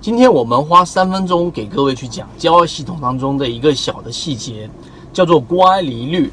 [0.00, 4.66] 今天我们花三分钟给各位去讲交易系统当中的一个小的细节，
[5.12, 6.32] 叫做乖离率。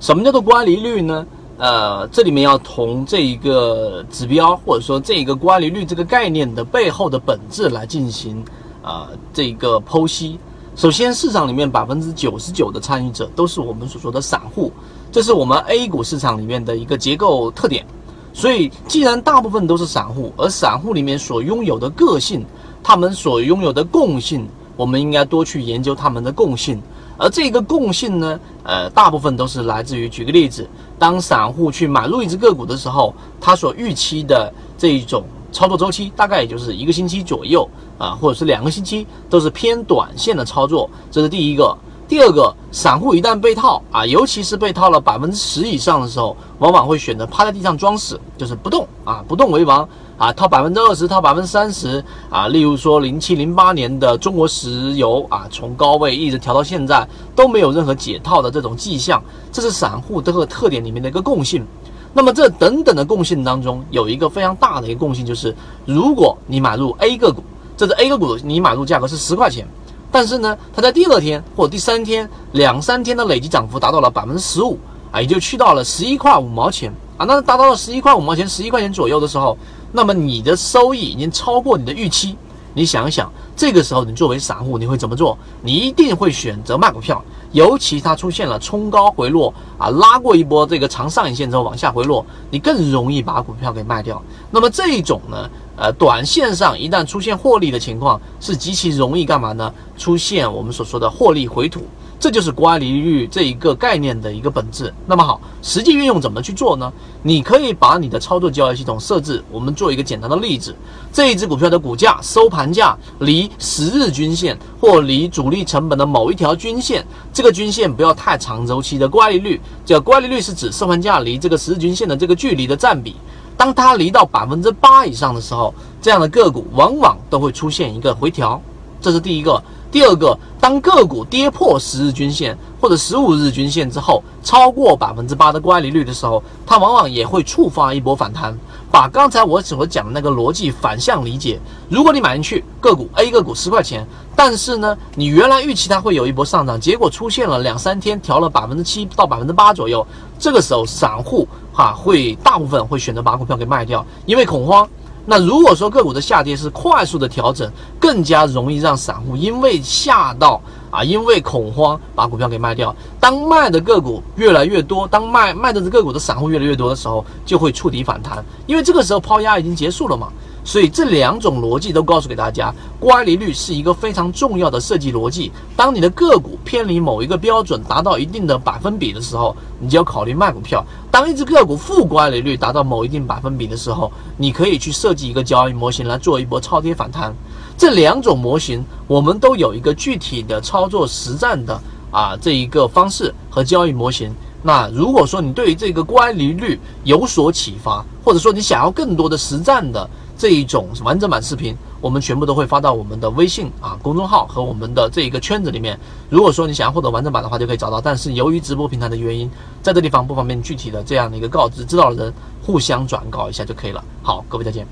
[0.00, 1.24] 什么叫做乖离率呢？
[1.56, 8.44] 呃，这里面要从这一个指标或者说这一个乖离率这个概念的背后的本质来进行
[8.82, 10.36] 啊这个剖析。
[10.74, 14.72] 首先，市场里面百分之九十九的参与者都是我们所说的散户，
[15.12, 17.86] 这是我们 A 股市场里面的一个结构特点。
[18.32, 22.44] 所以，既然大部分都是散户，而散户里面所拥有的个性，
[22.84, 26.80] 他们所拥有的共性，我们应该多去研究他们的共性。
[27.16, 37.66] 而这个共性呢，呃，大部分都是来自于，举个例子，当散户去买入一只个股的时候，他所预期的这一种操作周期，大概也就是一个星期左右
[37.96, 40.90] 啊，或者是两个星期，都是偏短线的操作。
[41.10, 41.74] 这是第一个。
[42.06, 52.46] 第二个，散户一旦被套啊，尤其是被套了百分之十以上的时候，往往会选择趴在地上装死，就是不动啊，不动为王啊，套百分之二十，套百分之三十啊。
[52.48, 61.66] 例如说，零七零八年的中国石油啊，从高位一直调到现在都没有任何解套的这种迹象，这是散户这个特点里面的一个共性。
[62.12, 67.42] 那么这等等的共性当中，有一个非常大的一个共性，就是如果你买入 A 个股，
[67.76, 69.66] 这是 A 个股，你买入价格是十块钱。
[70.12, 74.78] 但是呢，它在第二天或第三天两三天的累计涨幅达到了百分之十五
[75.10, 77.24] 啊，也就去到了十一块五毛钱啊。
[77.26, 79.56] 那达到了十一块五毛钱、十一块钱左右的时候，
[79.92, 82.36] 那么你的收益已经超过你的预期。
[82.76, 85.38] 你想一想，这个时候你作为散户你会怎么做？
[85.62, 94.20] 你一定会选择卖股票，尤其它出现了冲高回落啊，拉过一波这个长上影线之后往下回落，你更容易把股票给卖掉。
[94.50, 95.48] 那么这一种呢？
[95.76, 99.72] 呃，短线上一旦出现获利的情况，是极其容易干嘛呢？
[99.96, 101.82] 出现我们所说的获利回吐，
[102.24, 104.90] 这就是乖离率这一个概念的一个本质。
[105.06, 106.90] 那么好，实际运用怎么去做呢？
[107.22, 110.74] 你可以把你的操作交易系统设置，我们做一个简单的例子：
[111.12, 123.16] 这一只股票的股价收盘价离十日均线或离主力成本的某一条均线，这个均线不要太长周期的乖离率，叫乖离率是指收盘价离这个十日均线的这个距离的占比。
[123.54, 128.58] 当它离到百分之八以上的时候，这样的个股往往都会出现一个回调，
[128.98, 129.62] 这是第一个。
[129.94, 138.58] 第二个，当个股跌破十日均线或者十五日均线之后，超过百分之八的乖离率的时候，它往往也会触发一波反弹。
[138.90, 144.04] 把刚才我所讲的那个逻辑反向理解，如果你买进去个股 A 个股十块钱，
[144.34, 150.04] 但是呢，你原来预期它会有一波上涨，结果出现了两三天调了百分之七到百分之八左右，
[150.40, 154.88] 这个时候散户哈会大部分会选择把股票给卖掉，因为恐慌。
[155.26, 162.94] 那如果说个股的下跌是快速的调整，更加容易让散户因为吓到啊，因为恐慌把股票给卖掉。
[163.18, 170.28] 当卖的个股越来越多，当卖卖的个股的散户越来越多的时候，就会触底反弹，因为这个时候抛压已经结束了嘛。
[170.64, 175.52] 所以这两种逻辑都告诉给大家，乖离率是一个非常重要的设计逻辑。
[175.76, 180.82] 当你的个股偏离某一个标准，达到一定的百分比的时候，你就要考虑卖股票。
[181.10, 187.34] 当一只个股负乖离率达到某一定百分比的时候，你可以去设计一个交易模型来做一波超跌反弹。
[187.76, 191.78] 这两种模型，我们都有一个具体的操作实战的
[192.10, 194.34] 啊这一个方式和交易模型。
[194.62, 205.98] 那如果说你对于这个乖离率有所启发，或者说你想要更多的实战的，这一种完整版视频，我们全部都会发到我们的微信啊公众号和我们的这一个圈子里面。
[206.28, 208.00] 如果说你想要获得完整版的话，就可以找到。
[208.00, 209.48] 但是由于直播平台的原因，
[209.80, 214.04] 在这地方不方便具体的这样的一个告知，知道的人互相转告一下就可以了。
[214.22, 214.86] 好，各位再见。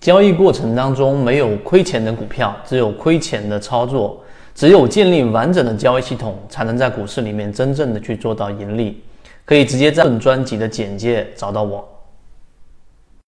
[0.00, 4.20] 交易过程当中没有亏钱的股票，只有亏钱的操作。
[4.54, 9.00] 只有建立完整的交易系统，才能在股市里面真正的去做到盈利。
[9.44, 11.88] 可以直接在本专辑的简介找到我。